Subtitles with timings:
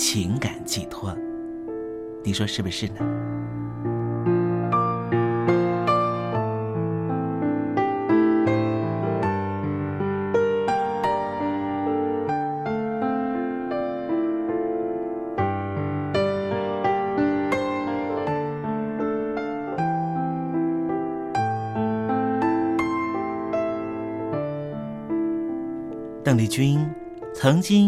[0.00, 1.12] 情感寄托，
[2.22, 3.00] 你说是不是呢？
[26.22, 26.88] 邓丽君。
[27.34, 27.87] 曾经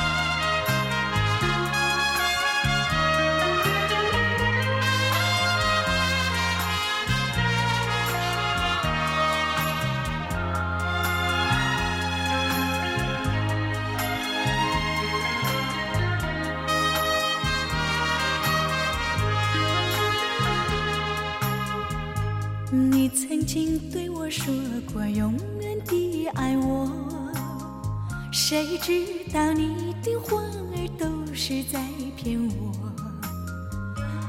[26.35, 26.89] 爱我，
[28.31, 31.79] 谁知道你的话儿都是在
[32.15, 32.71] 骗我？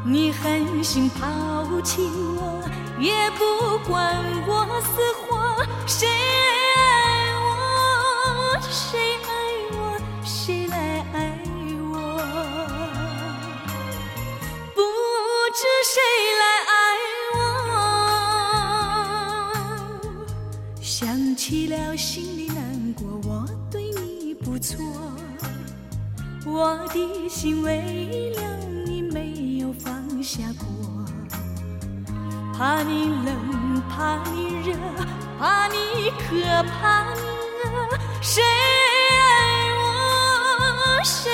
[0.05, 2.61] 你狠心抛弃我，
[3.01, 4.17] 也不管
[4.49, 6.09] 我死活，谁
[26.63, 28.43] 我的心为了
[28.87, 30.65] 你没有放下过。
[32.57, 34.77] 怕你冷，怕你热，
[35.41, 37.21] 怕你渴，怕你
[37.65, 37.99] 饿。
[38.21, 41.03] 谁爱我？
[41.03, 41.32] 谁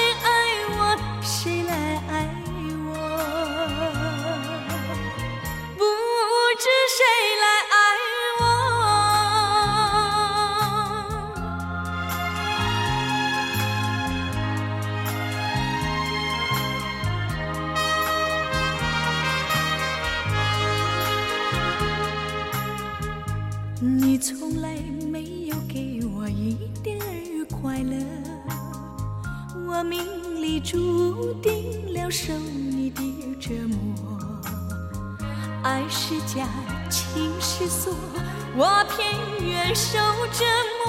[38.57, 38.99] 我偏
[39.47, 39.99] 愿受
[40.33, 40.45] 折
[40.85, 40.87] 磨。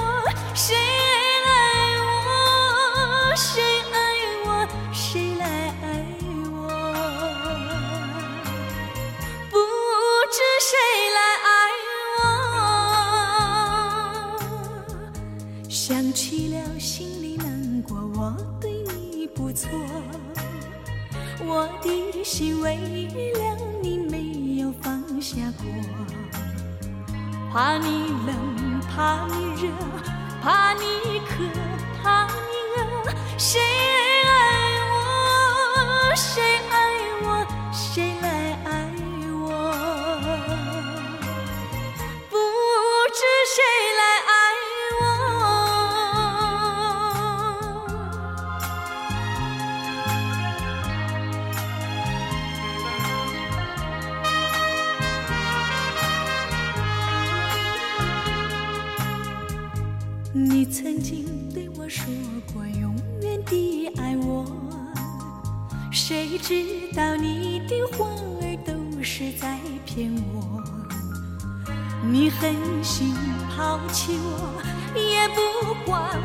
[0.54, 1.48] 谁爱
[2.00, 3.34] 我？
[3.36, 3.62] 谁
[3.92, 3.96] 爱
[4.44, 4.48] 我？
[4.92, 5.44] 谁来
[5.82, 5.84] 爱
[6.52, 6.58] 我？
[9.50, 9.54] 不
[10.30, 10.70] 知谁
[11.14, 11.48] 来爱
[12.16, 12.18] 我。
[15.68, 17.96] 想起了，心里难过。
[18.14, 19.68] 我对你不错，
[21.44, 22.76] 我的心为
[23.34, 25.64] 了你没有放下过。
[27.52, 29.72] 怕你冷，怕你热，
[30.40, 31.42] 怕你渴，
[32.00, 32.30] 怕你
[32.76, 32.78] 饿。
[33.36, 33.60] 谁
[34.24, 34.30] 爱
[34.88, 36.14] 我？
[36.14, 36.79] 谁爱
[73.60, 74.62] 抛弃我，
[74.98, 76.18] 也不管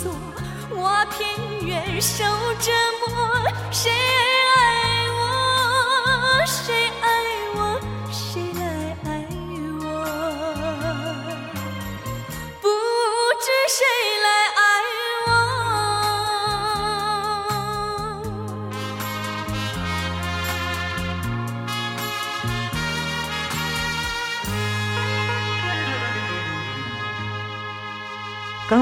[0.00, 0.12] 锁，
[0.70, 2.24] 我偏愿受
[2.60, 3.17] 折磨。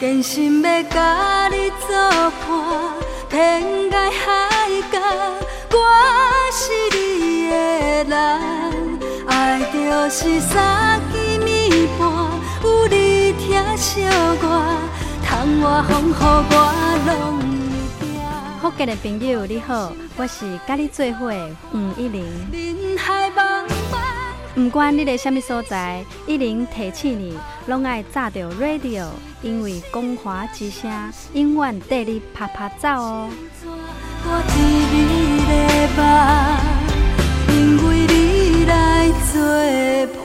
[0.00, 1.96] 真心要甲你作
[2.46, 2.94] 伴，
[3.30, 4.98] 天涯海角，
[5.70, 5.76] 我
[6.52, 6.62] 是
[6.94, 7.54] 你的
[8.04, 8.14] 人。
[9.26, 12.02] 爱就是三更暝半，
[12.62, 14.02] 有你疼惜
[14.42, 14.44] 我，
[15.24, 16.54] 窗外风雨我
[17.06, 17.08] 拢
[17.98, 18.60] 会惊。
[18.60, 22.26] 福建的朋友你好，我是甲你做伙的黄一玲。
[22.52, 23.98] 人海茫茫。
[24.54, 29.06] 不管你在什么所在，一玲提醒你，拢爱炸着 radio，
[29.44, 30.90] 因为光华之声
[31.34, 33.28] 永远带你啪啪走哦。
[34.26, 34.56] 我伫
[34.90, 34.96] 你
[35.44, 35.52] 的
[35.98, 36.02] 梦，
[37.54, 37.54] 因
[37.86, 38.72] 为你来
[39.30, 39.36] 作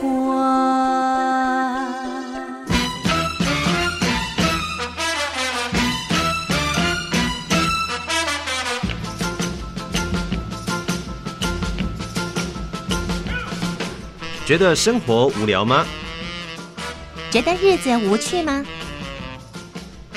[14.46, 15.84] 觉得生活无聊吗？
[17.30, 18.64] 觉得日子无趣吗？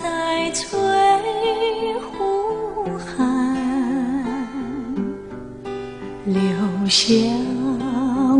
[0.00, 0.76] 在翠
[2.02, 3.54] 湖畔
[6.24, 6.42] 留
[6.88, 7.14] 下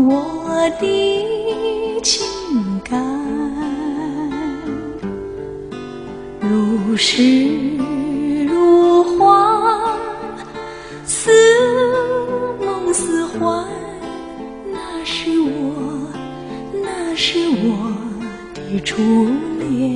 [0.05, 2.27] 我的情
[2.83, 3.01] 感，
[6.41, 7.77] 如诗
[8.45, 9.97] 如画，
[11.05, 11.31] 似
[12.59, 13.65] 梦似幻，
[14.73, 16.11] 那是我，
[16.83, 17.95] 那是我。
[18.55, 18.95] 的初
[19.59, 19.95] 恋，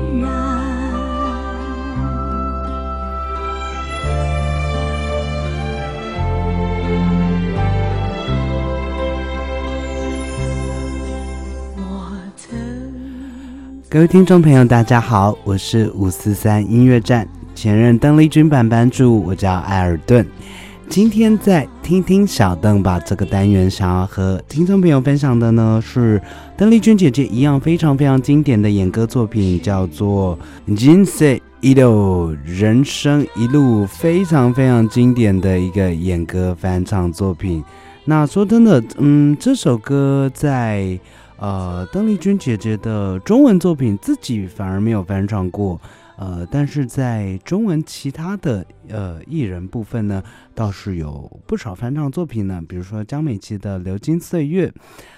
[13.91, 20.25] 各位听众朋友，大家好，我是五四三音乐站前任邓丽君版版主，我叫艾尔顿。
[20.87, 26.21] 今天在听听小邓吧这个单元，想要和听众朋友分享的呢是
[26.55, 30.39] 邓丽君姐姐一样非常非常经典的演歌作品，叫做
[30.85, 37.61] 《人生一路》，人生一路非常非常经典的一个演歌翻唱作品。
[38.05, 40.97] 那说真的，嗯，这首歌在。
[41.41, 45.81] 呃，邓丽君姐姐的中文作品自己反而没有翻唱过，
[46.15, 50.21] 呃，但是在中文其他的呃艺人部分呢，
[50.53, 54.67] 倒是有不少翻唱作品呢，比如说江美琪的《流金岁月》，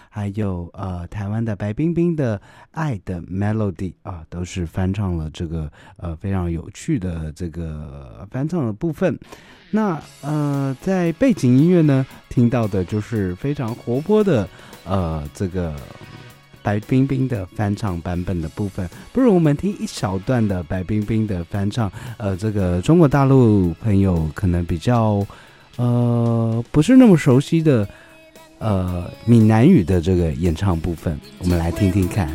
[0.10, 2.38] 还有呃台湾的白冰冰的
[2.72, 9.20] 《爱的 Melody》啊，都是翻唱了这个呃非常有趣的这个翻唱的部分。
[9.72, 14.48] 那呃在背景音乐呢，听到的就是非常活泼的
[14.86, 15.74] 呃这个。
[16.66, 21.92] 白冰冰的翻唱版本的部分，不如我们听一小段的白冰冰的翻唱。
[22.16, 25.28] 呃，这个中国大陆朋友可能比较
[25.76, 27.86] 呃不是那么熟悉的
[28.60, 32.30] 呃闽南语的这个演唱部分，我们来听听看。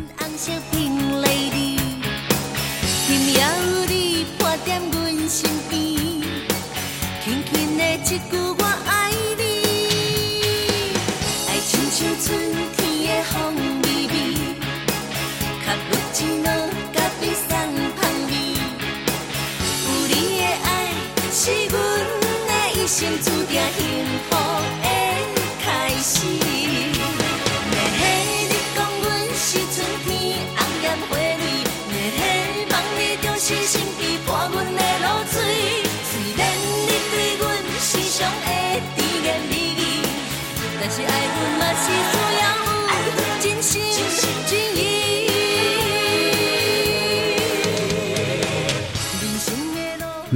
[22.99, 24.28] 心注定因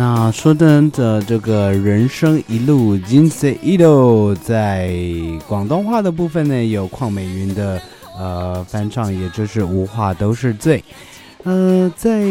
[0.05, 4.93] 那说真的，这个人生一路，金色一路，在
[5.47, 7.81] 广东话的部分呢，有邝美云的
[8.19, 10.83] 呃翻唱，也就是无话都是罪。
[11.45, 12.21] 呃，在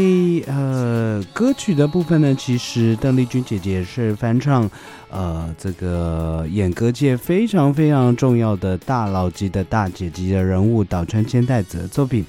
[0.46, 4.70] 呃歌曲的部分呢，其实邓丽君姐姐是翻唱
[5.08, 12.22] 呃这个演歌界非常非常重要的大佬级的大姐级的人物岛川千代子的作品。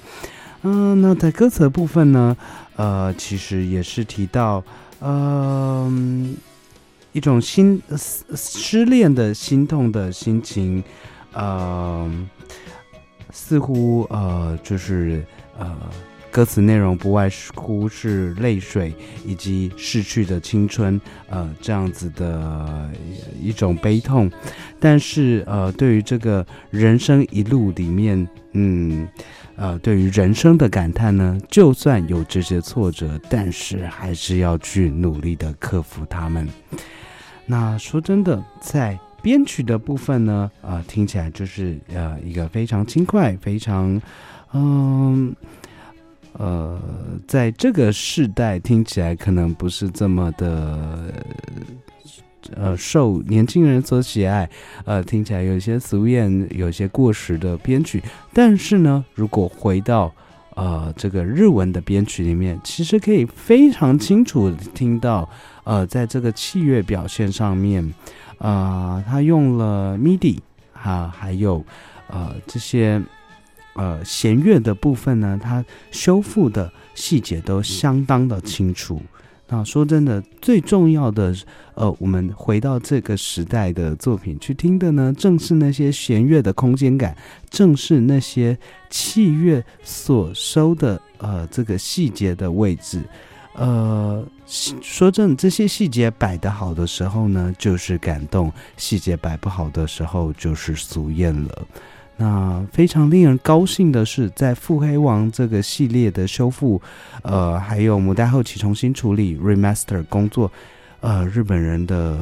[0.62, 2.34] 嗯，那在歌词的部分呢，
[2.76, 4.64] 呃，其实也是提到。
[5.06, 6.34] 嗯，
[7.12, 7.82] 一种心
[8.34, 10.82] 失恋的心痛的心情，
[11.34, 12.10] 呃，
[13.30, 15.22] 似乎呃，就是
[15.58, 15.76] 呃，
[16.30, 18.94] 歌词内容不外乎是泪水
[19.26, 22.90] 以及逝去的青春，呃，这样子的
[23.38, 24.30] 一种悲痛。
[24.80, 29.06] 但是呃，对于这个人生一路里面，嗯。
[29.56, 36.48] 呃，对于人生的感叹呢，就算有这些挫折，但是还是要去努力的克服它们。
[37.46, 44.00] 那说真的，在编曲的部分呢，啊，听起来就是呃一个非常轻快，非常
[44.52, 45.34] 嗯
[46.32, 46.80] 呃，
[47.28, 51.14] 在这个世代听起来可能不是这么的。
[52.54, 54.48] 呃，受年轻人所喜爱，
[54.84, 58.02] 呃，听起来有些俗艳，有些过时的编曲。
[58.32, 60.12] 但是呢，如果回到
[60.54, 65.28] 呃这个日文的编曲里面，其实可以非常清楚听到，
[65.64, 67.94] 呃，在这个器乐表现上面，
[68.38, 70.38] 啊，他用了 MIDI
[70.72, 71.64] 啊，还有
[72.08, 73.02] 呃这些
[73.74, 79.00] 呃弦乐的部分呢，它修复的细节都相当的清楚。
[79.46, 81.34] 那说真的，最重要的，
[81.74, 87.14] 呃，我们回到这个时代的作品去听的呢，正是那些弦乐的空间感，
[87.50, 93.02] 正是那些器乐所收的呃这个细节的位置。
[93.52, 101.66] 呃，说真，这些细节摆得好的时候呢，就是感动；细节摆不好的时候，就是俗艳了。
[102.16, 106.80] 那非常令人高兴的是，在《腹黑王》这个系列的修复，
[107.22, 110.48] 呃，还有母带后期重新处理 remaster 工作，
[111.00, 112.16] 呃，日本人的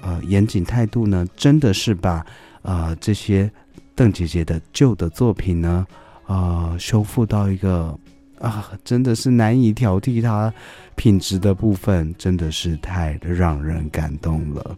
[0.00, 2.24] 呃严谨态度呢，真的是把
[2.62, 3.50] 呃这些
[3.94, 5.86] 邓姐姐的旧的作品呢，
[6.26, 7.94] 呃，修复到一个
[8.40, 10.50] 啊，真的是难以挑剔它
[10.96, 14.76] 品质的部分，真的是太让人感动了。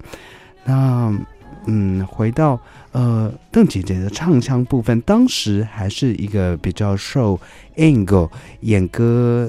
[0.65, 1.17] 那。
[1.73, 2.59] 嗯，回到
[2.91, 7.39] 呃邓姐姐的唱腔部分，当时还是一个比较受
[7.77, 8.29] Angle
[8.63, 9.49] 演歌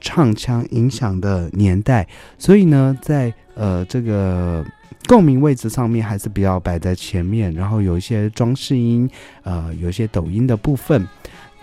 [0.00, 4.64] 唱腔影响的年代，所以呢，在呃这个
[5.06, 9.08] 共鸣位置上面还是比较摆在前面，然后有一些装饰音，
[9.42, 11.06] 呃，有一些抖音的部分。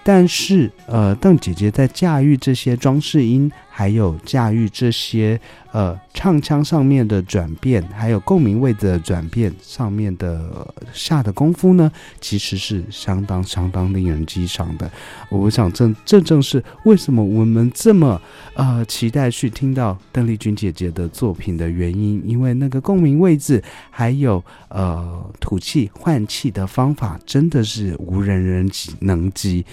[0.03, 5.39] 但是，呃，邓姐姐在驾驭这些装饰音，还有驾驭这些
[5.71, 14.91] 呃唱腔上面的转变，还有共鸣位的转变上面的下的功夫呢，其实是相当相当令人激赏的。
[15.29, 18.19] 我想，这这正是为什么我们这么
[18.55, 29.63] 呃期待去听到邓丽君姐姐的作品的原因，因为那个共鸣位置，还有呃吐气换气的方法，真的是无人人及能及。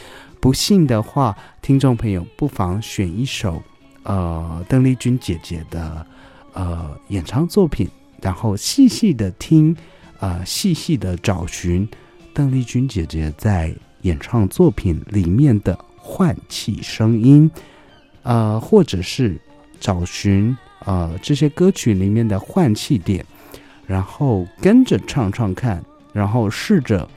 [0.40, 3.62] 不信的话，听众朋友不妨选一首，
[4.04, 6.06] 呃，邓丽君姐姐的
[6.52, 7.88] 呃演唱作品，
[8.22, 9.76] 然后细细的听，
[10.20, 11.88] 呃，细细的找寻
[12.32, 17.50] 邓丽君姐姐在演唱作品里面的换气声音，
[18.22, 19.40] 呃，或者是
[19.80, 23.24] 找寻呃这些歌曲里面的换气点，
[23.86, 27.08] 然后跟着唱唱看，然后试着。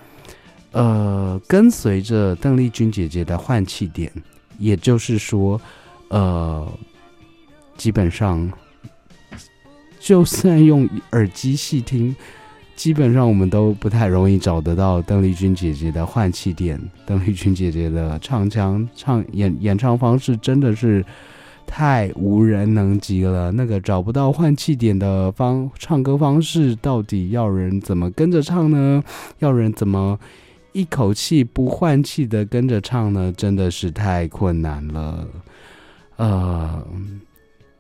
[0.74, 4.12] 呃，跟随着邓丽君姐姐的换气点，
[4.60, 5.60] 也就是说，
[6.10, 6.72] 呃，
[7.76, 8.52] 基本上，
[10.00, 12.16] 就算用耳机细听，
[12.76, 16.80] 基本上我们都不太容易找得到邓丽君姐姐的换气点。
[17.06, 21.04] 邓丽君姐姐的唱腔、唱演演唱方式真的是
[21.66, 23.52] 太无人能及了。
[23.52, 29.04] 那个找不到换气点的方唱歌方式，到底要人怎么跟着唱呢？
[29.40, 30.18] 要人怎么？
[30.74, 35.28] 一口气不换气的跟着唱呢，真的是太困难了。
[36.18, 36.86] 呃，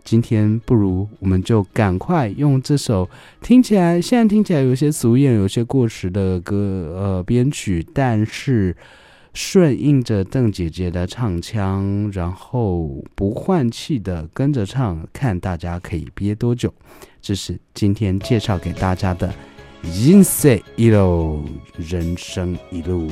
[0.03, 3.09] 今天不如我们就赶快用这首
[3.41, 6.55] 听起来现在听起来有些俗艳、有些过时的歌
[6.95, 8.75] 呃编曲，但是
[9.33, 16.73] 顺应着邓姐姐的唱腔，然后不换气的跟着唱，看大家可以憋多久。
[17.21, 19.33] 这是今天介绍给大家的。
[19.83, 21.43] 人生一路，
[21.77, 23.07] 人生一路。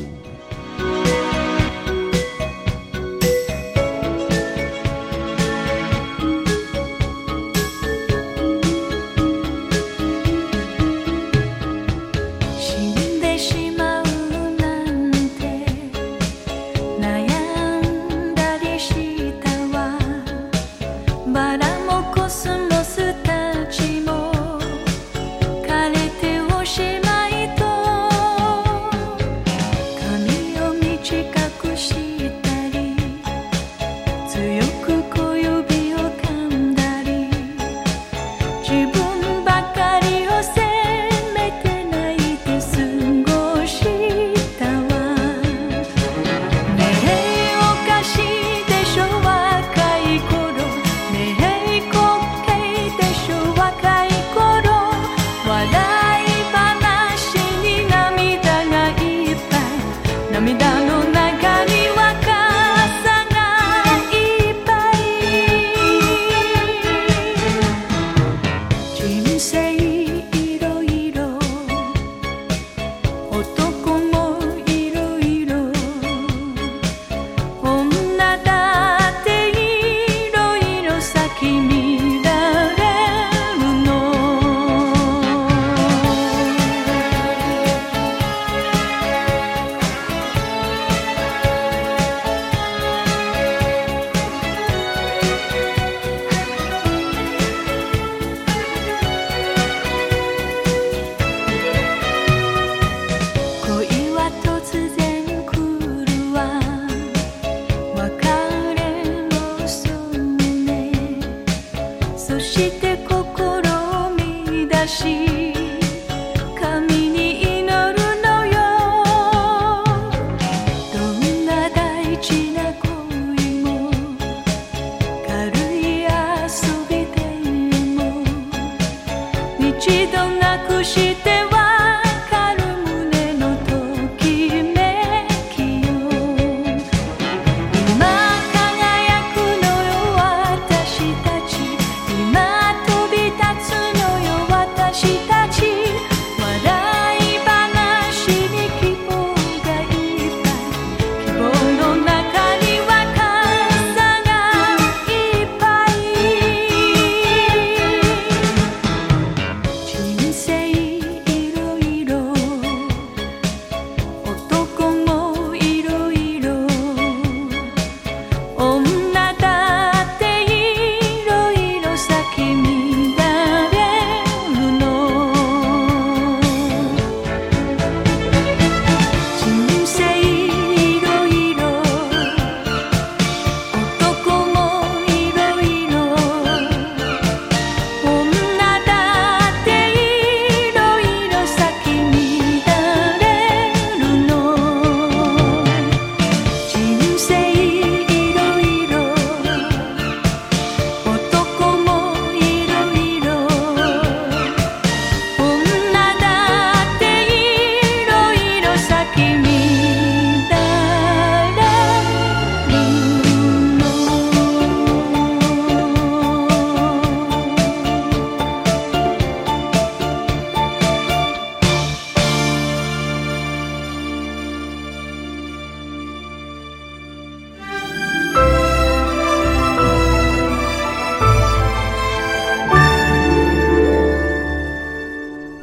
[115.16, 117.05] 一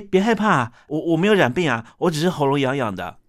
[0.00, 3.16] 别害怕，我我没有染病啊，我只是喉咙痒痒的。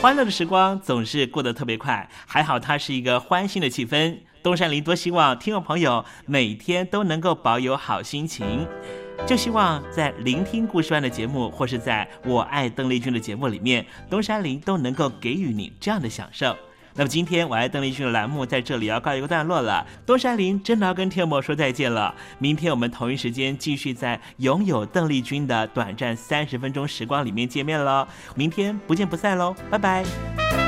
[0.00, 4.18] 欢乐的时光总是过得特别快，还好它是一个欢欣的气氛。
[4.42, 8.64] 东山林多希望听众朋友每天都能够保有好心情。
[9.26, 16.56] 就希望在聆听故事班的节目，或是在我爱邓丽君的节目里面，东山林都能够给予你这样的享受。
[16.96, 22.14] 那么今天我爱邓丽君的栏目在这里要告一个段落了，东山林真的要跟天魔说再见了。
[22.38, 28.08] 明天我们同一时间继续在拥有邓丽君的短暂三十分钟时光里面见面喽。
[28.34, 30.65] 明天不见不散喽，拜拜。